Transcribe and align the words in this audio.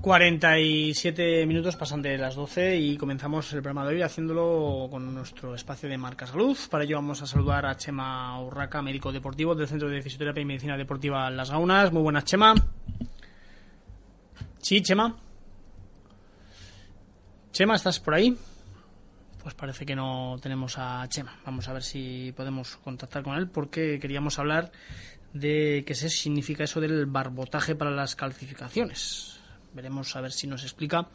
47 0.00 1.44
minutos 1.44 1.76
pasan 1.76 2.00
de 2.00 2.16
las 2.16 2.34
12 2.34 2.74
y 2.78 2.96
comenzamos 2.96 3.52
el 3.52 3.60
programa 3.60 3.86
de 3.86 3.96
hoy 3.96 4.02
haciéndolo 4.02 4.88
con 4.90 5.14
nuestro 5.14 5.54
espacio 5.54 5.90
de 5.90 5.98
Marca 5.98 6.26
Salud. 6.26 6.56
Para 6.70 6.84
ello 6.84 6.96
vamos 6.96 7.20
a 7.20 7.26
saludar 7.26 7.66
a 7.66 7.76
Chema 7.76 8.40
Urraca, 8.40 8.80
médico 8.80 9.12
deportivo 9.12 9.54
del 9.54 9.68
Centro 9.68 9.90
de 9.90 10.00
Fisioterapia 10.00 10.40
y 10.40 10.46
Medicina 10.46 10.78
Deportiva 10.78 11.28
Las 11.28 11.50
Gaunas. 11.50 11.92
Muy 11.92 12.00
buenas, 12.00 12.24
Chema. 12.24 12.54
Sí, 14.56 14.80
Chema. 14.80 15.14
Chema, 17.52 17.74
¿estás 17.74 18.00
por 18.00 18.14
ahí? 18.14 18.34
Pues 19.42 19.54
parece 19.54 19.84
que 19.84 19.94
no 19.94 20.38
tenemos 20.40 20.78
a 20.78 21.06
Chema. 21.10 21.38
Vamos 21.44 21.68
a 21.68 21.74
ver 21.74 21.82
si 21.82 22.32
podemos 22.34 22.78
contactar 22.78 23.22
con 23.22 23.36
él 23.36 23.48
porque 23.50 23.98
queríamos 24.00 24.38
hablar 24.38 24.72
de 25.34 25.84
qué 25.86 25.94
significa 25.94 26.64
eso 26.64 26.80
del 26.80 27.04
barbotaje 27.04 27.74
para 27.74 27.90
las 27.90 28.16
calcificaciones. 28.16 29.39
Veremos 29.74 30.14
a 30.16 30.20
ver 30.20 30.32
si 30.32 30.46
nos 30.46 30.62
explica 30.62 31.08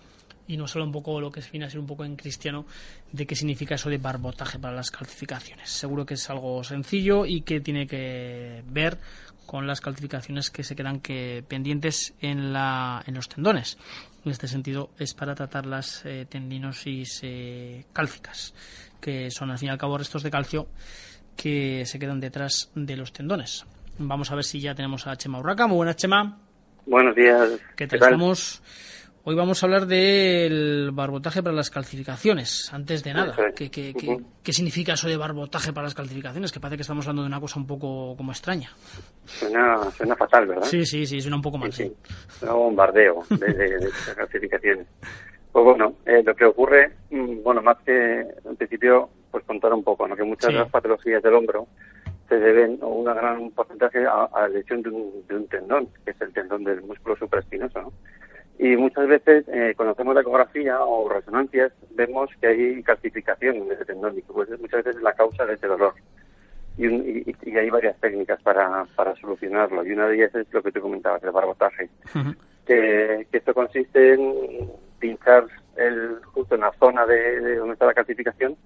y 0.48 0.58
nos 0.58 0.76
habla 0.76 0.86
un 0.86 0.92
poco 0.92 1.20
lo 1.20 1.32
que 1.32 1.42
viene 1.52 1.66
a 1.66 1.70
ser 1.70 1.80
un 1.80 1.88
poco 1.88 2.06
en 2.06 2.16
cristiano 2.16 2.66
de 3.12 3.26
qué 3.26 3.36
significa 3.36 3.76
eso 3.76 3.90
de 3.90 3.98
barbotaje 3.98 4.60
para 4.60 4.76
las 4.76 4.92
calcificaciones. 4.92 5.70
Seguro 5.70 6.06
que 6.06 6.16
es 6.16 6.30
algo 6.30 6.64
sencillo 6.64 7.26
y 7.26 7.42
que 7.42 7.62
tiene 7.62 7.88
que 7.88 8.64
ver 8.68 9.00
con 9.46 9.68
las 9.68 9.82
calcificaciones 9.82 10.50
que 10.50 10.64
se 10.64 10.76
quedan 10.76 11.00
que 11.00 11.44
pendientes 11.48 12.14
en, 12.20 12.52
la, 12.52 13.04
en 13.06 13.16
los 13.16 13.30
tendones. 13.30 13.78
En 14.24 14.32
este 14.32 14.48
sentido 14.48 14.90
es 14.98 15.14
para 15.14 15.36
tratar 15.36 15.66
las 15.66 16.04
eh, 16.06 16.26
tendinosis 16.28 17.20
eh, 17.24 17.86
cálcicas, 17.94 18.54
que 19.00 19.30
son 19.30 19.52
al 19.52 19.60
fin 19.60 19.68
y 19.68 19.72
al 19.72 19.78
cabo 19.78 19.98
restos 19.98 20.24
de 20.24 20.32
calcio 20.32 20.68
que 21.36 21.86
se 21.86 22.00
quedan 22.00 22.20
detrás 22.20 22.72
de 22.74 22.96
los 22.96 23.12
tendones. 23.12 23.66
Vamos 23.98 24.32
a 24.32 24.36
ver 24.36 24.44
si 24.44 24.60
ya 24.60 24.74
tenemos 24.74 25.06
a 25.08 25.16
Chema 25.16 25.40
Urraca. 25.40 25.68
Muy 25.68 25.78
buenas, 25.78 25.96
Chema. 25.96 26.45
Buenos 26.86 27.16
días. 27.16 27.60
¿Qué 27.76 27.88
tal, 27.88 28.00
estamos? 28.00 28.62
Hoy 29.24 29.36
vamos 29.36 29.62
a 29.62 29.66
hablar 29.66 29.88
del 29.88 30.92
barbotaje 30.94 31.42
para 31.42 31.56
las 31.56 31.72
calcificaciones. 31.72 32.72
Antes 32.72 33.04
de 33.04 33.12
nada, 33.12 33.36
¿qué, 33.56 33.72
qué, 33.72 34.54
significa 34.54 34.94
eso 34.94 35.08
de 35.08 35.18
barbotaje 35.18 35.74
para 35.74 35.86
las 35.86 35.96
calcificaciones? 35.96 36.52
Que 36.52 36.60
parece 36.60 36.78
que 36.78 36.82
estamos 36.84 37.06
hablando 37.06 37.24
de 37.24 37.30
una 37.30 37.40
cosa 37.40 37.60
un 37.60 37.66
poco 37.66 38.16
como 38.16 38.32
extraña. 38.32 38.70
Suena, 39.26 39.90
suena 39.98 40.16
fatal, 40.16 40.46
¿verdad? 40.46 40.66
Sí, 40.66 40.86
sí, 40.86 41.08
sí, 41.08 41.20
suena 41.22 41.38
un 41.38 41.42
poco 41.42 41.58
mal. 41.58 41.74
Sí, 41.74 41.92
Un 42.44 42.50
bombardeo 42.50 43.24
de, 43.32 43.48
de, 43.48 43.90
calcificaciones. 44.16 44.86
Pues 45.52 45.66
bueno, 45.66 45.96
eh, 46.06 46.22
lo 46.24 46.36
que 46.36 46.46
ocurre, 46.46 46.92
mm, 47.10 47.42
bueno, 47.42 47.64
más 47.64 47.78
que 47.84 48.20
en 48.22 48.56
principio, 48.58 49.10
pues 49.32 49.44
contar 49.46 49.74
un 49.74 49.84
poco, 49.84 50.08
¿no? 50.08 50.16
que 50.16 50.24
muchas 50.24 50.54
de 50.54 50.60
las 50.60 50.70
patologías 50.70 51.24
del 51.24 51.34
hombro 51.34 51.68
se 52.28 52.40
deben 52.40 52.80
o 52.82 52.88
un 52.90 53.06
gran 53.06 53.52
porcentaje 53.52 54.06
a, 54.06 54.30
la 54.34 54.48
lesión 54.48 54.82
de 54.82 54.90
un, 54.90 55.28
de 55.28 55.36
un, 55.36 55.48
tendón, 55.48 55.88
que 56.04 56.12
es 56.12 56.22
el 56.22 56.34
tendón 56.34 56.64
del 56.64 56.82
músculo 56.82 57.16
supraespinoso. 57.16 57.82
¿no? 57.82 57.94
Y 58.58 58.78
muchas 58.78 59.08
veces, 59.08 59.46
eh, 59.50 59.74
cuando 59.76 59.94
hacemos 59.94 60.16
la 60.16 60.22
ecografía 60.22 60.82
o 60.82 61.10
resonancias, 61.10 61.74
vemos 61.92 62.30
que 62.40 62.48
hay 62.48 62.84
calcificación 62.84 63.58
en 63.58 63.72
ese 63.72 63.86
tendón 63.86 64.18
y 64.18 64.22
que 64.22 64.32
pues, 64.32 64.50
muchas 64.60 64.84
veces 64.84 64.98
es 64.98 65.04
la 65.04 65.14
causa 65.14 65.46
de 65.46 65.56
ese 65.56 65.68
dolor. 65.68 65.94
Y, 66.78 66.88
y, 66.88 67.58
hay 67.58 67.70
varias 67.70 67.98
técnicas 68.00 68.42
para, 68.42 68.86
para 68.96 69.16
solucionarlo. 69.16 69.86
Y 69.86 69.92
una 69.92 70.08
de 70.08 70.16
ellas 70.16 70.36
es 70.36 70.52
lo 70.54 70.62
que 70.64 70.72
tú 70.72 70.82
comentabas, 70.82 71.24
el 71.24 71.32
barbotaje. 71.32 71.90
que, 72.66 73.28
que, 73.32 73.38
esto 73.38 73.54
consiste 73.54 74.14
en 74.14 74.72
pinchar 75.00 75.46
el, 75.76 76.22
justo 76.26 76.56
en 76.56 76.62
la 76.62 76.72
zona 76.80 77.06
de, 77.06 77.58
donde 77.58 77.74
está 77.74 77.86
la 77.86 77.94
calcificación 77.94 78.58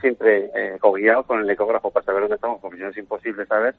siempre 0.00 0.50
eh, 0.54 0.78
con 0.80 1.40
el 1.40 1.50
ecógrafo 1.50 1.90
para 1.90 2.04
saber 2.04 2.22
dónde 2.22 2.36
estamos, 2.36 2.60
porque 2.60 2.78
no 2.78 2.88
es 2.88 2.96
imposible 2.96 3.46
saber. 3.46 3.74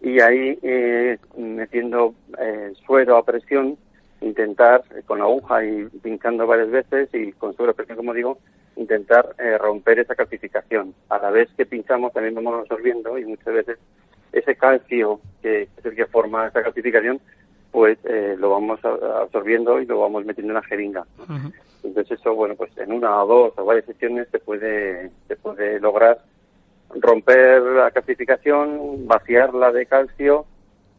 Y 0.00 0.20
ahí, 0.20 0.58
eh, 0.62 1.18
metiendo 1.36 2.14
eh, 2.38 2.72
suero 2.86 3.16
a 3.16 3.24
presión, 3.24 3.76
intentar 4.20 4.84
eh, 4.94 5.02
con 5.06 5.18
la 5.18 5.24
aguja 5.24 5.64
y 5.64 5.84
pinchando 6.02 6.46
varias 6.46 6.70
veces 6.70 7.08
y 7.12 7.32
con 7.32 7.54
suero 7.54 7.72
a 7.72 7.74
presión, 7.74 7.96
como 7.96 8.12
digo, 8.12 8.38
intentar 8.76 9.34
eh, 9.38 9.58
romper 9.58 9.98
esa 10.00 10.14
calcificación. 10.14 10.94
A 11.08 11.18
la 11.18 11.30
vez 11.30 11.48
que 11.56 11.66
pinchamos, 11.66 12.12
también 12.12 12.34
vamos 12.34 12.60
absorbiendo 12.60 13.18
y 13.18 13.24
muchas 13.24 13.54
veces 13.54 13.78
ese 14.32 14.54
calcio 14.56 15.20
que 15.42 15.62
es 15.62 15.84
el 15.84 15.94
que 15.94 16.06
forma 16.06 16.48
esa 16.48 16.62
calcificación, 16.62 17.20
pues 17.72 17.98
eh, 18.04 18.36
lo 18.38 18.50
vamos 18.50 18.80
absorbiendo 18.84 19.80
y 19.80 19.86
lo 19.86 20.00
vamos 20.00 20.24
metiendo 20.24 20.52
en 20.52 20.54
la 20.54 20.62
jeringa. 20.62 21.04
Entonces 21.86 22.18
eso, 22.18 22.34
bueno, 22.34 22.54
pues 22.56 22.76
en 22.78 22.92
una 22.92 23.22
o 23.22 23.26
dos 23.26 23.52
o 23.56 23.64
varias 23.64 23.86
sesiones 23.86 24.28
se 24.30 24.38
puede, 24.38 25.10
se 25.28 25.36
puede 25.36 25.80
lograr 25.80 26.18
romper 26.94 27.62
la 27.62 27.90
calcificación, 27.90 29.06
vaciarla 29.06 29.72
de 29.72 29.86
calcio 29.86 30.46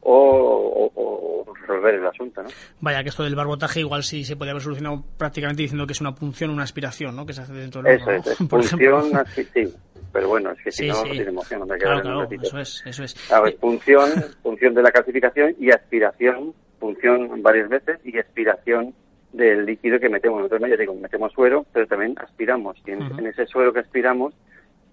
o, 0.02 1.46
resolver 1.60 1.96
el 1.96 2.08
asunto, 2.08 2.42
¿no? 2.44 2.50
Vaya, 2.80 3.04
que 3.04 3.10
esto 3.10 3.24
del 3.24 3.36
barbotaje 3.36 3.82
igual 3.82 4.04
sí 4.04 4.24
se 4.24 4.38
puede 4.38 4.52
haber 4.52 4.64
solucionado 4.64 5.04
prácticamente 5.18 5.64
diciendo 5.64 5.86
que 5.86 5.94
es 5.94 6.02
una 6.02 6.16
punción, 6.16 6.50
una 6.50 6.64
aspiración, 6.64 7.16
¿no? 7.16 7.26
Que 7.26 7.34
se 7.34 7.42
hace 7.42 7.54
dentro 7.54 7.82
del 7.82 8.00
Eso 8.00 8.12
es, 8.12 8.38
punción, 8.50 9.12
sí, 9.54 9.74
pero 10.14 10.30
bueno, 10.30 10.52
es 10.52 10.64
que 10.64 10.72
si 10.72 10.88
no, 10.88 10.96
no 10.96 11.04
tiene 11.04 11.30
emoción, 11.30 11.60
no 11.60 11.66
me 11.66 11.78
claro, 11.78 12.02
claro, 12.02 12.28
eso 12.30 12.60
es, 12.60 12.84
eso 12.86 13.04
es. 13.04 13.16
punción, 13.60 14.10
punción 14.42 14.74
de 14.74 14.82
la 14.82 14.92
calcificación 14.92 15.56
y 15.60 15.72
aspiración, 15.72 16.54
punción 16.80 17.42
varias 17.42 17.68
veces 17.68 18.00
y 18.06 18.18
aspiración 18.18 18.94
del 19.34 19.66
líquido 19.66 20.00
que 20.00 20.10
metemos. 20.10 20.42
Nosotros, 20.42 20.70
ya 20.70 20.78
digo, 20.78 20.96
metemos 20.96 21.32
suero, 21.34 21.66
pero 21.74 21.88
también 21.88 22.16
aspiramos. 22.18 22.78
Y 22.86 22.92
en, 22.92 23.28
ese 23.28 23.46
suero 23.46 23.74
que 23.74 23.80
aspiramos, 23.80 24.34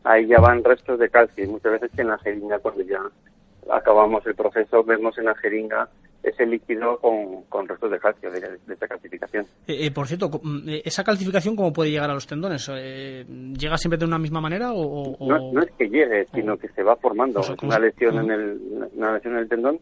ahí 0.04 0.26
ya 0.26 0.40
van 0.40 0.64
restos 0.64 0.98
de 0.98 1.08
calcio. 1.08 1.44
Y 1.44 1.48
muchas 1.48 1.72
veces 1.72 1.90
que 1.94 2.02
en 2.02 2.08
la 2.08 2.18
jeringa, 2.18 2.58
cuando 2.58 2.82
ya 2.82 3.00
acabamos 3.70 4.26
el 4.26 4.34
proceso, 4.34 4.84
vemos 4.84 5.16
en 5.18 5.26
la 5.26 5.34
jeringa 5.36 5.88
ese 6.22 6.46
líquido 6.46 6.98
con, 7.00 7.42
con 7.50 7.68
restos 7.68 7.90
de 7.90 7.98
calcio, 7.98 8.30
de, 8.30 8.40
de 8.40 8.74
esa 8.74 8.88
calcificación. 8.88 9.44
Eh, 9.66 9.86
eh, 9.86 9.90
por 9.90 10.06
cierto, 10.06 10.30
mm, 10.42 10.68
eh, 10.68 10.82
¿esa 10.84 11.04
calcificación 11.04 11.54
cómo 11.54 11.72
puede 11.72 11.90
llegar 11.90 12.10
a 12.10 12.14
los 12.14 12.26
tendones? 12.26 12.66
¿Llega 12.68 13.76
siempre 13.76 13.98
de 13.98 14.06
una 14.06 14.18
misma 14.18 14.40
manera 14.40 14.72
o...? 14.72 15.16
No, 15.20 15.62
es 15.62 15.70
que 15.78 15.88
llegue, 15.88 16.26
sino 16.34 16.56
que 16.56 16.68
se 16.68 16.82
va 16.82 16.96
formando. 16.96 17.40
Es 17.40 17.50
una 17.62 17.78
lesión, 17.78 18.18
en 18.18 18.30
el, 18.30 18.90
una 18.94 19.12
lesión 19.12 19.34
en 19.34 19.40
el 19.40 19.48
tendón 19.48 19.78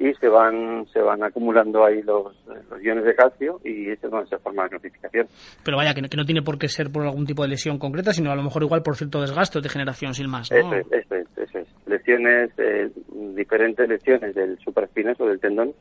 y 0.00 0.14
se 0.14 0.28
van 0.28 0.86
se 0.86 1.00
van 1.00 1.22
acumulando 1.22 1.84
ahí 1.84 2.00
los, 2.02 2.34
los 2.46 2.82
iones 2.82 3.04
de 3.04 3.14
calcio 3.14 3.60
y 3.62 3.90
eso 3.90 4.06
es 4.06 4.10
donde 4.10 4.30
se 4.30 4.38
forma 4.38 4.62
la 4.62 4.70
calcificación. 4.70 5.26
Pero 5.62 5.76
vaya, 5.76 5.92
que 5.92 6.00
no, 6.00 6.08
que 6.08 6.16
no, 6.16 6.24
tiene 6.24 6.40
por 6.40 6.58
qué 6.58 6.68
ser 6.68 6.90
por 6.90 7.04
algún 7.04 7.26
tipo 7.26 7.42
de 7.42 7.48
lesión 7.48 7.78
concreta, 7.78 8.14
sino 8.14 8.32
a 8.32 8.34
lo 8.34 8.42
mejor 8.42 8.62
igual 8.62 8.82
por 8.82 8.96
cierto 8.96 9.20
desgaste 9.20 9.58
o 9.58 9.60
degeneración 9.60 10.14
sin 10.14 10.30
más. 10.30 10.50
Eso 10.50 10.74
es, 10.74 10.86
eso 10.90 11.14
es, 11.16 11.26
eso 11.36 11.58
es. 11.58 11.68
Lesiones, 11.86 12.50
eh, 12.56 12.90
diferentes 13.36 13.86
lesiones 13.86 14.34
del 14.34 14.58
supraespinoso, 14.60 15.26
del 15.26 15.38
tendón, 15.38 15.74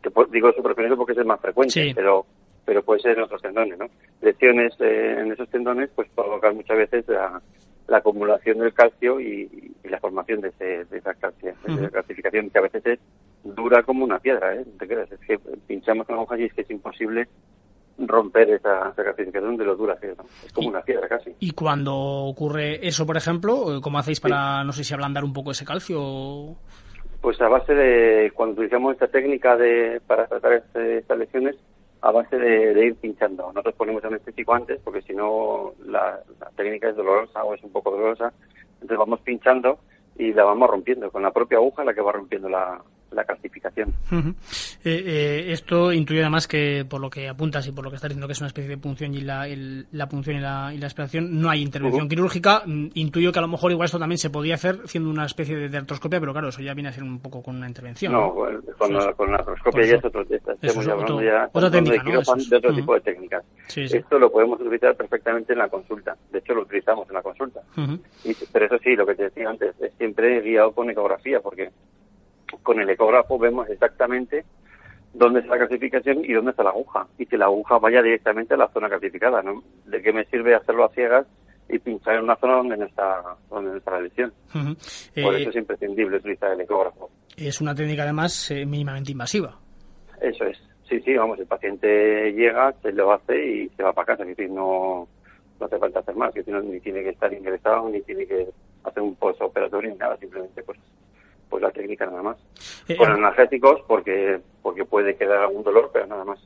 que 0.00 0.10
digo 0.30 0.52
supraespinoso 0.52 0.96
porque 0.96 1.12
es 1.12 1.18
el 1.18 1.24
más 1.24 1.40
frecuente, 1.40 1.92
pero 1.96 2.24
pero 2.64 2.82
puede 2.82 3.00
ser 3.00 3.18
en 3.18 3.24
otros 3.24 3.42
tendones, 3.42 3.76
¿no? 3.76 3.86
Lesiones 4.22 4.72
eh, 4.80 5.16
en 5.18 5.32
esos 5.32 5.48
tendones 5.50 5.90
pues 5.96 6.08
provocan 6.14 6.54
muchas 6.54 6.78
veces 6.78 7.06
la, 7.08 7.42
la 7.88 7.98
acumulación 7.98 8.58
del 8.58 8.72
calcio 8.72 9.20
y, 9.20 9.72
la 9.84 10.00
formación 10.00 10.40
de, 10.40 10.48
esa 10.90 11.14
calcificación, 11.14 12.50
que 12.50 12.58
a 12.58 12.62
veces 12.62 12.86
es 12.86 12.98
dura 13.64 13.82
como 13.82 14.04
una 14.04 14.18
piedra, 14.18 14.54
¿eh? 14.54 14.64
te 14.78 14.86
creas, 14.86 15.10
es 15.10 15.20
que 15.20 15.38
pinchamos 15.66 16.06
con 16.06 16.16
la 16.16 16.20
aguja 16.20 16.38
y 16.38 16.44
es 16.44 16.52
que 16.52 16.60
es 16.60 16.70
imposible 16.70 17.26
romper 17.96 18.50
esa, 18.50 18.92
calcificación 18.94 19.56
de 19.56 19.64
lo 19.64 19.74
dura 19.74 19.96
que 19.98 20.10
es, 20.10 20.18
es 20.44 20.52
como 20.52 20.68
una 20.68 20.82
piedra 20.82 21.08
casi. 21.08 21.34
¿Y 21.40 21.52
cuando 21.52 21.94
ocurre 21.94 22.86
eso, 22.86 23.06
por 23.06 23.16
ejemplo, 23.16 23.80
cómo 23.82 23.98
hacéis 23.98 24.20
para, 24.20 24.64
no 24.64 24.72
sé 24.72 24.84
si 24.84 24.92
ablandar 24.92 25.24
un 25.24 25.32
poco 25.32 25.52
ese 25.52 25.64
calcio? 25.64 26.56
Pues 27.22 27.40
a 27.40 27.48
base 27.48 27.72
de, 27.72 28.32
cuando 28.34 28.56
utilizamos 28.56 28.92
esta 28.92 29.08
técnica 29.08 29.56
de 29.56 30.00
para 30.06 30.26
tratar 30.26 30.52
este, 30.54 30.98
estas 30.98 31.18
lesiones, 31.18 31.56
a 32.02 32.10
base 32.10 32.36
de, 32.36 32.86
ir 32.86 32.96
pinchando. 32.96 33.46
Nosotros 33.46 33.76
ponemos 33.76 34.04
anestésico 34.04 34.52
antes 34.52 34.78
porque 34.84 35.00
si 35.02 35.14
no 35.14 35.72
la, 35.86 36.20
técnica 36.54 36.90
es 36.90 36.96
dolorosa 36.96 37.42
o 37.42 37.54
es 37.54 37.62
un 37.62 37.72
poco 37.72 37.92
dolorosa. 37.92 38.30
Entonces 38.74 38.98
vamos 38.98 39.20
pinchando 39.20 39.78
y 40.18 40.34
la 40.34 40.44
vamos 40.44 40.68
rompiendo 40.68 41.10
con 41.10 41.22
la 41.22 41.30
propia 41.30 41.56
aguja 41.56 41.82
la 41.82 41.94
que 41.94 42.02
va 42.02 42.12
rompiendo 42.12 42.50
la, 42.50 42.78
la 43.14 43.24
calcificación. 43.24 43.94
Eh, 44.12 44.24
eh, 44.84 45.44
esto 45.52 45.92
intuye 45.92 46.20
además 46.20 46.46
que, 46.46 46.84
por 46.88 47.00
lo 47.00 47.10
que 47.10 47.28
apuntas 47.28 47.66
y 47.66 47.72
por 47.72 47.84
lo 47.84 47.90
que 47.90 47.96
estás 47.96 48.10
diciendo, 48.10 48.26
que 48.26 48.32
es 48.32 48.40
una 48.40 48.48
especie 48.48 48.70
de 48.70 48.78
punción 48.78 49.14
y 49.14 49.20
la, 49.20 49.46
la 49.92 50.08
punción 50.08 50.36
y 50.36 50.40
la, 50.40 50.72
y 50.74 50.78
la 50.78 50.86
aspiración, 50.86 51.40
no 51.40 51.50
hay 51.50 51.62
intervención 51.62 52.08
quirúrgica. 52.08 52.62
Mm, 52.66 52.88
intuyo 52.94 53.32
que 53.32 53.38
a 53.38 53.42
lo 53.42 53.48
mejor 53.48 53.70
igual 53.70 53.86
esto 53.86 53.98
también 53.98 54.18
se 54.18 54.30
podía 54.30 54.54
hacer 54.54 54.80
haciendo 54.84 55.10
una 55.10 55.26
especie 55.26 55.68
de, 55.68 55.76
artroscopia, 55.76 56.20
pero 56.20 56.32
claro, 56.32 56.48
eso 56.48 56.62
ya 56.62 56.74
viene 56.74 56.88
a 56.88 56.92
ser 56.92 57.02
un 57.02 57.18
poco 57.20 57.42
con 57.42 57.56
una 57.56 57.68
intervención. 57.68 58.12
No, 58.12 58.34
con, 58.78 58.92
la, 58.92 59.12
con 59.12 59.30
la 59.30 59.38
artroscopia 59.38 59.86
ya 59.86 59.96
es 59.96 60.04
otro, 60.04 60.22
estamos 60.22 60.88
hablando 60.88 61.22
ya 61.22 61.48
otra 61.52 61.70
técnica, 61.70 62.02
de, 62.04 62.44
de 62.48 62.56
otro 62.56 62.74
tipo 62.74 62.94
de 62.94 63.00
técnicas. 63.00 63.44
Esto 63.74 64.18
lo 64.18 64.30
podemos 64.30 64.60
utilizar 64.60 64.94
perfectamente 64.96 65.52
en 65.52 65.58
la 65.58 65.68
consulta. 65.68 66.16
De 66.30 66.38
hecho, 66.38 66.54
lo 66.54 66.62
utilizamos 66.62 67.08
en 67.08 67.14
la 67.14 67.22
consulta. 67.22 67.60
y, 68.24 68.34
pero 68.52 68.66
eso 68.66 68.78
sí, 68.78 68.94
lo 68.94 69.06
que 69.06 69.14
te 69.14 69.24
decía 69.24 69.48
antes, 69.48 69.74
es 69.80 69.92
siempre 69.94 70.40
guiado 70.40 70.72
con 70.72 70.90
ecografía, 70.90 71.40
porque 71.40 71.70
con 72.64 72.80
el 72.80 72.90
ecógrafo 72.90 73.38
vemos 73.38 73.68
exactamente 73.68 74.44
dónde 75.12 75.40
está 75.40 75.52
la 75.52 75.60
calcificación 75.60 76.24
y 76.24 76.32
dónde 76.32 76.50
está 76.50 76.64
la 76.64 76.70
aguja. 76.70 77.06
Y 77.18 77.26
que 77.26 77.38
la 77.38 77.44
aguja 77.44 77.78
vaya 77.78 78.02
directamente 78.02 78.54
a 78.54 78.56
la 78.56 78.68
zona 78.68 78.88
calcificada, 78.88 79.42
¿no? 79.42 79.62
¿De 79.84 80.02
qué 80.02 80.12
me 80.12 80.24
sirve 80.24 80.56
hacerlo 80.56 80.84
a 80.84 80.88
ciegas 80.88 81.26
y 81.68 81.78
pinchar 81.78 82.16
en 82.16 82.24
una 82.24 82.36
zona 82.36 82.56
donde 82.56 82.76
no 82.76 82.86
está, 82.86 83.22
donde 83.48 83.70
no 83.70 83.76
está 83.76 83.92
la 83.92 84.00
lesión? 84.00 84.32
Por 84.52 85.34
eso 85.36 85.48
eh, 85.48 85.50
es 85.50 85.56
imprescindible 85.56 86.16
utilizar 86.16 86.52
el 86.52 86.60
ecógrafo. 86.62 87.10
Es 87.36 87.60
una 87.60 87.74
técnica 87.74 88.02
además 88.02 88.50
eh, 88.50 88.66
mínimamente 88.66 89.12
invasiva. 89.12 89.56
Eso 90.20 90.44
es, 90.44 90.58
sí, 90.88 91.00
sí, 91.00 91.14
vamos, 91.14 91.38
el 91.38 91.46
paciente 91.46 92.32
llega, 92.32 92.72
se 92.82 92.92
lo 92.92 93.12
hace 93.12 93.46
y 93.46 93.68
se 93.70 93.82
va 93.82 93.92
para 93.92 94.06
casa. 94.06 94.22
Es 94.22 94.36
decir, 94.36 94.50
no, 94.50 95.06
no 95.60 95.66
hace 95.66 95.78
falta 95.78 96.00
hacer 96.00 96.16
más, 96.16 96.32
que 96.32 96.42
ni 96.42 96.80
tiene 96.80 97.02
que 97.02 97.10
estar 97.10 97.32
ingresado, 97.32 97.88
ni 97.88 98.00
tiene 98.02 98.26
que 98.26 98.48
hacer 98.84 99.02
un 99.02 99.14
postoperatorio 99.16 99.90
ni 99.90 99.96
nada, 99.96 100.16
simplemente 100.16 100.62
pues 100.62 100.73
pues 100.73 100.73
técnica 101.94 102.06
nada 102.06 102.22
más. 102.22 102.36
Eh, 102.88 102.96
Con 102.96 103.10
eh, 103.10 103.14
analgésicos 103.14 103.80
porque 103.86 104.40
porque 104.62 104.84
puede 104.86 105.14
quedar 105.14 105.42
algún 105.42 105.62
dolor, 105.62 105.90
pero 105.92 106.06
nada 106.06 106.24
más. 106.24 106.38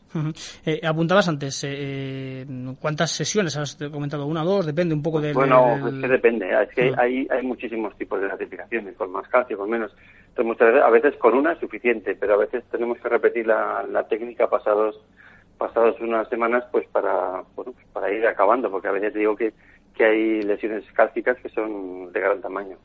eh, 0.66 0.80
apuntabas 0.84 1.28
antes, 1.28 1.64
eh, 1.68 2.44
¿cuántas 2.80 3.12
sesiones? 3.12 3.56
Has 3.56 3.76
comentado 3.92 4.26
una 4.26 4.42
o 4.42 4.46
dos, 4.46 4.66
depende 4.66 4.92
un 4.92 5.02
poco 5.04 5.20
del... 5.20 5.34
Bueno, 5.34 5.76
es 5.76 5.94
que 6.00 6.08
depende, 6.08 6.50
es 6.50 6.68
que 6.74 6.92
hay, 6.98 7.28
hay 7.30 7.42
muchísimos 7.46 7.96
tipos 7.96 8.20
de 8.20 8.28
certificaciones, 8.28 8.96
con 8.96 9.12
más 9.12 9.28
calcio, 9.28 9.56
con 9.56 9.70
menos. 9.70 9.94
Entonces, 10.30 10.46
muchas 10.46 10.68
veces, 10.68 10.82
a 10.82 10.90
veces 10.90 11.16
con 11.16 11.34
una 11.34 11.52
es 11.52 11.60
suficiente, 11.60 12.16
pero 12.16 12.34
a 12.34 12.38
veces 12.38 12.64
tenemos 12.72 12.98
que 12.98 13.08
repetir 13.08 13.46
la, 13.46 13.84
la 13.88 14.02
técnica 14.08 14.50
pasados 14.50 15.00
pasados 15.56 16.00
unas 16.00 16.28
semanas 16.28 16.64
pues 16.70 16.86
para 16.88 17.42
bueno, 17.56 17.72
pues 17.72 17.86
para 17.92 18.12
ir 18.12 18.24
acabando 18.24 18.70
porque 18.70 18.86
a 18.86 18.92
veces 18.92 19.12
digo 19.12 19.34
que 19.34 19.52
que 19.98 20.04
hay 20.04 20.42
lesiones 20.42 20.84
cálcicas 20.92 21.36
que 21.38 21.48
son 21.48 22.12
de 22.12 22.20
gran 22.20 22.40
tamaño 22.40 22.76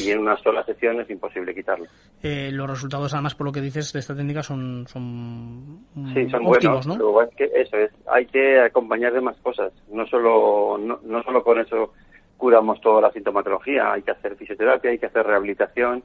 y 0.00 0.10
en 0.10 0.18
una 0.18 0.36
sola 0.38 0.64
sesión 0.64 1.00
es 1.00 1.08
imposible 1.08 1.54
quitarlo. 1.54 1.86
Eh, 2.22 2.50
los 2.52 2.68
resultados, 2.68 3.14
además, 3.14 3.36
por 3.36 3.46
lo 3.46 3.52
que 3.52 3.60
dices 3.60 3.92
de 3.92 4.00
esta 4.00 4.16
técnica, 4.16 4.42
son, 4.42 4.84
son, 4.88 5.86
sí, 6.12 6.28
son 6.28 6.44
buenos, 6.44 6.86
¿no? 6.88 7.22
es 7.22 7.30
que 7.36 7.44
eso 7.54 7.76
es, 7.76 7.92
hay 8.10 8.26
que 8.26 8.60
acompañar 8.60 9.12
de 9.12 9.20
más 9.20 9.36
cosas. 9.38 9.72
No 9.92 10.04
solo, 10.06 10.76
no, 10.76 10.98
no 11.04 11.22
solo 11.22 11.44
con 11.44 11.60
eso 11.60 11.92
curamos 12.36 12.80
toda 12.80 13.02
la 13.02 13.12
sintomatología, 13.12 13.92
hay 13.92 14.02
que 14.02 14.10
hacer 14.10 14.34
fisioterapia, 14.34 14.90
hay 14.90 14.98
que 14.98 15.06
hacer 15.06 15.24
rehabilitación. 15.24 16.02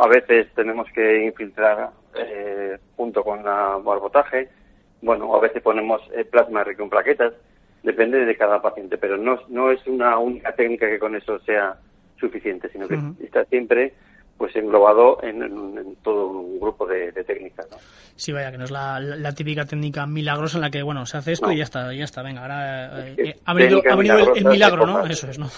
A 0.00 0.06
veces 0.06 0.46
tenemos 0.54 0.86
que 0.94 1.24
infiltrar 1.24 1.90
eh, 2.14 2.78
junto 2.96 3.24
con 3.24 3.42
la 3.42 3.78
barbotaje. 3.82 4.48
Bueno, 5.02 5.34
a 5.34 5.40
veces 5.40 5.60
ponemos 5.60 6.00
eh, 6.14 6.24
plasma 6.24 6.62
rico 6.62 6.84
en 6.84 6.90
plaquetas 6.90 7.32
depende 7.86 8.24
de 8.24 8.36
cada 8.36 8.60
paciente, 8.60 8.98
pero 8.98 9.16
no, 9.16 9.38
no 9.48 9.70
es 9.70 9.86
una 9.86 10.18
única 10.18 10.52
técnica 10.52 10.88
que 10.90 10.98
con 10.98 11.14
eso 11.14 11.38
sea 11.40 11.76
suficiente, 12.18 12.68
sino 12.68 12.88
que 12.88 12.98
está 13.24 13.44
siempre 13.44 13.94
pues 14.36 14.54
englobado 14.56 15.22
en, 15.22 15.96
todo 16.02 16.26
un 16.28 16.58
grupo 16.58 16.84
de, 16.86 17.12
técnicas. 17.12 17.66
¿no? 17.70 17.76
Sí, 18.16 18.32
vaya, 18.32 18.50
que 18.50 18.58
no 18.58 18.64
es 18.64 18.72
la, 18.72 19.32
típica 19.36 19.64
técnica 19.64 20.04
milagrosa 20.04 20.58
en 20.58 20.62
la 20.62 20.70
que, 20.70 20.82
bueno, 20.82 21.06
se 21.06 21.16
hace 21.16 21.32
esto 21.32 21.52
y 21.52 21.58
ya 21.58 21.62
está, 21.62 21.94
ya 21.94 22.04
está, 22.04 22.22
venga, 22.22 22.42
ahora 22.42 23.08
eh, 23.08 23.36
ha 23.44 23.54
venido, 23.54 23.80
el, 24.34 24.44
milagro, 24.44 24.84
¿no? 24.84 25.06
Eso 25.06 25.30
es, 25.30 25.38
¿no? 25.38 25.48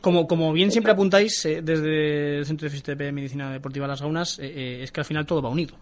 Como, 0.00 0.28
como 0.28 0.52
bien 0.52 0.70
siempre 0.70 0.92
apuntáis 0.92 1.44
eh, 1.44 1.60
desde 1.60 2.38
el 2.38 2.46
Centro 2.46 2.66
de 2.66 2.70
Fisioterapia 2.70 3.06
de 3.06 3.12
Medicina 3.12 3.50
Deportiva 3.50 3.88
Las 3.88 4.00
Gaunas, 4.00 4.38
eh, 4.38 4.82
es 4.82 4.92
que 4.92 5.00
al 5.00 5.06
final 5.06 5.26
todo 5.26 5.42
va 5.42 5.50
unido. 5.50 5.74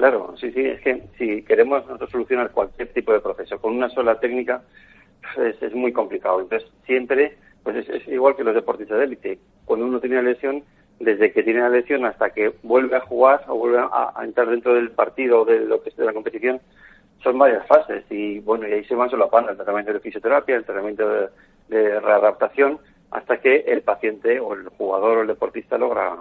Claro, 0.00 0.34
sí, 0.40 0.50
sí, 0.52 0.64
es 0.64 0.80
que 0.80 1.02
si 1.18 1.42
queremos 1.42 1.84
nosotros 1.84 2.08
solucionar 2.08 2.52
cualquier 2.52 2.88
tipo 2.88 3.12
de 3.12 3.20
proceso 3.20 3.60
con 3.60 3.76
una 3.76 3.90
sola 3.90 4.18
técnica, 4.18 4.62
pues 5.34 5.62
es, 5.62 5.74
muy 5.74 5.92
complicado. 5.92 6.40
Entonces, 6.40 6.70
siempre, 6.86 7.36
pues 7.62 7.86
es, 7.86 8.08
igual 8.08 8.34
que 8.34 8.42
los 8.42 8.54
deportistas 8.54 8.96
de 8.96 9.04
élite. 9.04 9.38
Cuando 9.66 9.84
uno 9.84 10.00
tiene 10.00 10.18
una 10.18 10.30
lesión, 10.30 10.64
desde 11.00 11.32
que 11.32 11.42
tiene 11.42 11.60
la 11.60 11.68
lesión 11.68 12.06
hasta 12.06 12.30
que 12.30 12.54
vuelve 12.62 12.96
a 12.96 13.00
jugar 13.00 13.44
o 13.48 13.56
vuelve 13.56 13.78
a, 13.78 14.14
entrar 14.24 14.48
dentro 14.48 14.72
del 14.72 14.90
partido 14.90 15.42
o 15.42 15.44
de 15.44 15.60
lo 15.66 15.82
que 15.82 15.90
es 15.90 15.96
de 15.96 16.06
la 16.06 16.14
competición, 16.14 16.62
son 17.22 17.38
varias 17.38 17.66
fases 17.66 18.02
y 18.08 18.38
bueno, 18.38 18.66
y 18.66 18.72
ahí 18.72 18.84
se 18.84 18.94
van 18.94 19.10
solapando 19.10 19.50
el 19.50 19.56
tratamiento 19.56 19.92
de 19.92 20.00
fisioterapia, 20.00 20.56
el 20.56 20.64
tratamiento 20.64 21.28
de 21.68 22.00
readaptación, 22.00 22.78
hasta 23.10 23.38
que 23.38 23.64
el 23.66 23.82
paciente 23.82 24.40
o 24.40 24.54
el 24.54 24.66
jugador 24.68 25.18
o 25.18 25.20
el 25.20 25.26
deportista 25.26 25.76
logra 25.76 26.16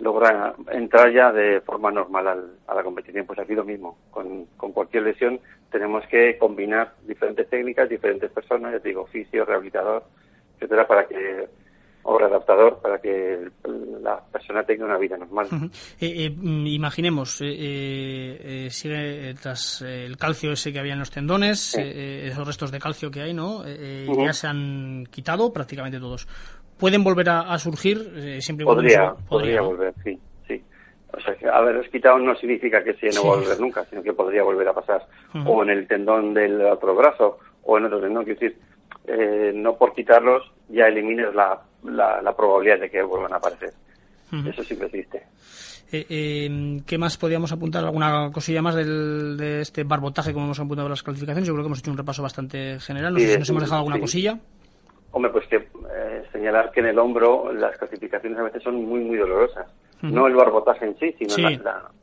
logra 0.00 0.54
entrar 0.70 1.12
ya 1.12 1.32
de 1.32 1.60
forma 1.60 1.90
normal 1.90 2.52
a 2.66 2.74
la 2.74 2.82
competición. 2.82 3.26
Pues 3.26 3.38
aquí 3.38 3.54
lo 3.54 3.64
mismo, 3.64 3.98
con, 4.10 4.46
con, 4.56 4.72
cualquier 4.72 5.04
lesión 5.04 5.40
tenemos 5.70 6.06
que 6.06 6.38
combinar 6.38 6.94
diferentes 7.06 7.48
técnicas, 7.48 7.88
diferentes 7.88 8.30
personas, 8.30 8.72
ya 8.72 8.78
digo, 8.78 9.02
oficio, 9.02 9.44
rehabilitador, 9.44 10.04
etcétera, 10.56 10.86
para 10.86 11.06
que 11.06 11.48
o 12.10 12.16
readaptador 12.16 12.80
para 12.80 12.98
que 12.98 13.50
la 14.02 14.18
persona 14.32 14.62
tenga 14.62 14.86
una 14.86 14.96
vida 14.96 15.18
normal. 15.18 15.46
Eh, 16.00 16.24
eh, 16.24 16.30
mm, 16.30 16.66
imaginemos, 16.66 17.40
eh, 17.42 18.68
sigue 18.70 19.34
tras 19.34 19.82
el 19.82 20.16
calcio 20.16 20.52
ese 20.52 20.72
que 20.72 20.78
había 20.78 20.94
en 20.94 21.00
los 21.00 21.10
tendones, 21.10 21.74
esos 21.74 22.46
restos 22.46 22.70
de 22.70 22.78
calcio 22.78 23.10
que 23.10 23.20
hay, 23.20 23.34
¿no? 23.34 23.62
Ya 23.66 24.32
se 24.32 24.46
han 24.46 25.06
quitado 25.10 25.52
prácticamente 25.52 25.98
todos 26.00 26.26
pueden 26.78 27.04
volver 27.04 27.28
a, 27.28 27.58
surgir 27.58 28.12
eh, 28.14 28.40
siempre 28.40 28.64
podría, 28.64 29.14
podría, 29.28 29.60
volver, 29.60 29.94
sí, 30.04 30.18
sí. 30.46 30.62
O 31.12 31.20
sea, 31.20 31.34
que 31.34 31.48
haberlos 31.48 31.88
quitado 31.88 32.18
no 32.18 32.34
significa 32.36 32.82
que 32.82 32.94
se 32.94 33.08
no 33.10 33.26
va 33.26 33.34
a 33.34 33.36
volver 33.38 33.60
nunca, 33.60 33.84
sino 33.86 34.02
que 34.02 34.12
podría 34.12 34.42
volver 34.42 34.68
a 34.68 34.74
pasar 34.74 35.06
o 35.44 35.62
en 35.62 35.70
el 35.70 35.86
tendón 35.86 36.34
del 36.34 36.60
otro 36.62 36.94
brazo 36.94 37.38
o 37.64 37.78
en 37.78 37.86
otro 37.86 38.00
tendón. 38.00 38.24
Quiero 38.24 38.40
decir, 38.40 38.58
eh, 39.06 39.52
no 39.54 39.76
por 39.76 39.94
quitarlos 39.94 40.52
ya 40.68 40.86
elimines 40.86 41.34
la, 41.34 41.60
la, 41.84 42.36
probabilidad 42.36 42.80
de 42.80 42.90
que 42.90 43.02
vuelvan 43.02 43.32
a 43.32 43.36
aparecer. 43.36 43.72
Eso 44.46 44.62
siempre 44.62 44.88
existe. 44.88 45.22
Eh, 45.90 46.04
eh, 46.10 46.80
¿Qué 46.84 46.98
más 46.98 47.16
podríamos 47.16 47.50
apuntar? 47.50 47.84
¿Alguna 47.84 48.30
cosilla 48.30 48.60
más 48.60 48.74
del, 48.74 49.36
de 49.38 49.62
este 49.62 49.84
barbotaje, 49.84 50.34
como 50.34 50.44
hemos 50.44 50.60
apuntado 50.60 50.88
las 50.88 51.02
calificaciones? 51.02 51.46
Yo 51.46 51.54
creo 51.54 51.64
que 51.64 51.68
hemos 51.68 51.78
hecho 51.78 51.90
un 51.90 51.96
repaso 51.96 52.22
bastante 52.22 52.78
general. 52.80 53.14
No 53.14 53.20
sé 53.20 53.32
si 53.32 53.38
nos 53.38 53.48
hemos 53.48 53.62
dejado 53.62 53.78
alguna 53.78 53.98
cosilla. 53.98 54.38
Hombre, 55.10 55.30
pues 55.32 55.46
que 55.46 55.56
eh, 55.56 56.24
señalar 56.32 56.70
que 56.70 56.80
en 56.80 56.86
el 56.86 56.98
hombro 56.98 57.52
las 57.52 57.76
calcificaciones 57.78 58.38
a 58.38 58.42
veces 58.42 58.62
son 58.62 58.84
muy, 58.84 59.00
muy 59.00 59.16
dolorosas. 59.16 59.66
No 60.02 60.26
el 60.26 60.34
barbotaje 60.34 60.84
en 60.84 60.96
sí, 60.98 61.14
sino 61.18 61.48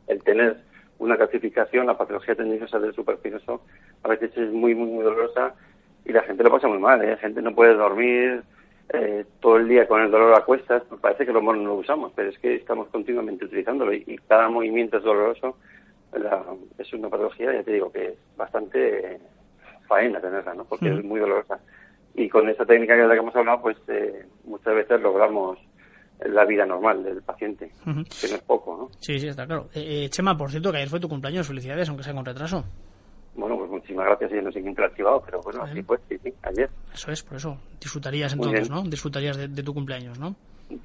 el 0.08 0.24
tener 0.24 0.58
una 1.00 1.18
calcificación, 1.18 1.88
la 1.88 1.98
patología 1.98 2.36
tendenciosa 2.36 2.80
del 2.80 2.94
superficioso, 2.94 3.62
a 4.04 4.10
veces 4.10 4.36
es 4.36 4.52
muy, 4.52 4.76
muy, 4.76 4.90
muy 4.90 5.04
dolorosa 5.04 5.54
y 6.04 6.12
la 6.12 6.24
gente 6.24 6.44
lo 6.44 6.52
pasa 6.52 6.68
muy 6.68 6.80
mal. 6.80 7.02
¿eh? 7.04 7.12
La 7.12 7.18
gente 7.18 7.42
no 7.42 7.54
puede 7.54 7.76
dormir 7.76 8.44
eh, 8.90 9.26
todo 9.40 9.58
el 9.58 9.68
día 9.68 9.88
con 9.88 10.02
el 10.02 10.12
dolor 10.12 10.34
a 10.34 10.44
cuestas. 10.44 10.84
Parece 11.00 11.26
que 11.26 11.34
los 11.34 11.44
monos 11.44 11.64
no 11.64 11.70
lo 11.70 11.76
usamos, 11.76 12.12
pero 12.16 12.30
es 12.30 12.40
que 12.40 12.56
estamos 12.56 12.88
continuamente 12.90 13.46
utilizándolo 13.46 13.94
y, 13.94 14.20
cada 14.28 14.50
movimiento 14.50 14.98
es 14.98 15.04
doloroso. 15.04 15.58
es 16.78 16.94
una 16.94 17.10
patología, 17.10 17.54
ya 17.54 17.64
te 17.64 17.74
digo, 17.74 17.92
que 17.92 18.08
es 18.08 18.18
bastante 18.36 19.20
faena 19.88 20.20
tenerla, 20.20 20.54
¿no? 20.56 20.66
porque 20.66 20.90
es 20.90 21.04
muy 21.04 21.20
dolorosa 21.20 21.60
y 22.16 22.30
con 22.30 22.48
esta 22.50 22.66
técnica 22.66 22.96
de 22.96 23.08
la 23.08 23.14
que 23.14 23.20
hemos 23.20 23.36
hablado, 23.36 23.62
pues 23.62 23.78
eh, 23.88 24.26
muchas 24.46 24.74
veces 24.74 25.02
logramos 25.02 25.58
la 26.20 26.46
vida 26.46 26.66
normal 26.66 27.04
del 27.04 27.22
paciente, 27.22 27.72
que 27.84 27.92
no 28.30 28.36
es 28.36 28.44
poco, 28.48 28.78
¿no? 28.78 28.90
Sí, 29.00 29.20
sí, 29.20 29.28
está 29.28 29.46
claro. 29.46 29.68
Eh, 29.74 30.06
eh, 30.06 30.10
Chema, 30.10 30.38
por 30.38 30.50
cierto, 30.50 30.72
que 30.72 30.78
ayer 30.78 30.90
fue 30.90 31.00
tu 31.00 31.10
cumpleaños, 31.10 31.48
felicidades, 31.48 31.90
aunque 31.90 32.04
sea 32.04 32.14
con 32.14 32.26
retraso. 32.26 32.64
Bueno, 33.36 33.58
pues 33.58 33.70
muchísimas 33.70 34.06
gracias, 34.06 34.32
y 34.32 34.36
no 34.36 34.52
sé 34.52 34.62
quién 34.62 34.74
te 34.74 34.82
lo 34.82 34.88
ha 34.88 34.90
activado, 34.90 35.22
pero 35.26 35.42
bueno, 35.42 35.64
así 35.64 35.84
pues, 35.84 36.00
sí, 36.08 36.18
sí, 36.24 36.34
ayer. 36.44 36.70
Eso 36.94 37.12
es, 37.12 37.22
por 37.22 37.36
eso. 37.36 37.58
Disfrutarías 37.82 38.32
entonces, 38.32 38.70
¿no? 38.70 38.84
Disfrutarías 38.84 39.36
de, 39.36 39.50
de, 39.50 39.64
tu 39.64 39.74
cumpleaños, 39.74 40.18
¿no? 40.18 40.36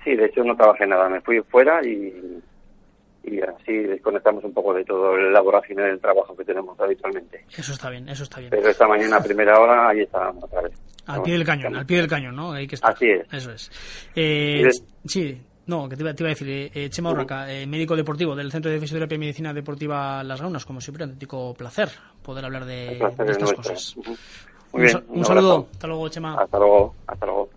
Sí, 0.03 0.17
de 0.17 0.27
hecho 0.27 0.43
no 0.43 0.57
trabajé 0.57 0.85
nada, 0.87 1.09
me 1.09 1.21
fui 1.21 1.41
fuera 1.43 1.81
y, 1.87 2.43
y 3.25 3.41
así 3.41 3.73
desconectamos 3.73 4.45
un 4.45 4.53
poco 4.53 4.75
de 4.75 4.85
todo 4.85 5.15
el 5.15 5.33
laboratorio 5.33 5.85
del 5.85 6.01
trabajo 6.01 6.37
que 6.37 6.45
tenemos 6.45 6.79
habitualmente. 6.81 7.45
Eso 7.57 7.73
está 7.73 7.91
bien, 7.91 8.09
eso 8.09 8.25
está 8.25 8.41
bien. 8.41 8.51
Pero 8.51 8.69
esta 8.69 8.89
mañana 8.89 9.17
a 9.17 9.23
primera 9.23 9.59
hora 9.61 9.89
ahí 9.89 10.01
estábamos 10.01 10.45
otra 10.45 10.63
vez. 10.63 10.73
Al 11.07 11.23
pie 11.23 11.35
del 11.35 11.45
cañón, 11.45 11.77
al 11.77 11.87
pie 11.87 11.99
del 11.99 12.09
cañón, 12.09 12.37
¿no? 12.37 12.53
Hay 12.53 12.67
que 12.67 12.77
estar. 12.77 12.93
Así 12.93 13.07
es. 13.11 13.27
Eso 13.33 13.51
es. 13.53 13.71
Eh, 14.15 14.69
sí, 15.05 15.41
no, 15.67 15.89
que 15.89 15.97
te 15.97 16.03
iba, 16.03 16.11
a 16.11 16.15
decir, 16.15 16.49
eh, 16.49 16.71
eh 16.75 16.91
Chema 16.91 17.11
Urraca, 17.13 17.51
eh, 17.53 17.67
médico 17.67 17.95
deportivo 17.95 18.35
del 18.35 18.51
Centro 18.51 18.71
de 18.71 18.81
Fisioterapia 18.81 19.15
y 19.17 19.19
Medicina 19.19 19.53
Deportiva 19.53 20.23
Las 20.25 20.41
Gaunas, 20.41 20.65
como 20.65 20.81
siempre, 20.81 21.05
auténtico 21.05 21.55
placer 21.55 21.89
poder 22.23 22.45
hablar 22.45 22.65
de, 22.65 22.99
estas 22.99 23.53
cosas. 23.53 23.97
Muy 24.73 24.83
bien, 24.83 25.05
un, 25.09 25.25
saludo, 25.25 25.69
hasta 25.73 25.87
luego, 25.87 26.09
Chema. 26.09 26.35
Hasta 26.35 26.59
luego, 26.59 26.95
hasta 27.07 27.27
luego. 27.27 27.51